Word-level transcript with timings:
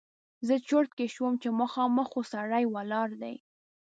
زه 0.47 0.55
چرت 0.67 0.89
کې 0.97 1.05
شوم 1.13 1.33
چې 1.41 1.49
مخامخ 1.61 2.05
خو 2.13 2.21
سړی 2.33 2.63
ولاړ 2.67 3.09
دی! 3.21 3.35